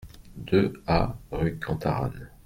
deux 0.47 0.73
A 0.87 1.15
rue 1.29 1.59
Cantarane 1.59 2.31